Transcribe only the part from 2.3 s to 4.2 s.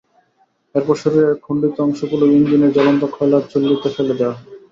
ইঞ্জিনের জ্বলন্ত কয়লার চুল্লিতে ফেলে